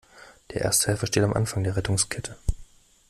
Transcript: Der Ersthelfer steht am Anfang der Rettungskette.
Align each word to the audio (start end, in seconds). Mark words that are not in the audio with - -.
Der 0.49 0.61
Ersthelfer 0.63 1.05
steht 1.05 1.21
am 1.21 1.33
Anfang 1.33 1.63
der 1.63 1.75
Rettungskette. 1.77 2.35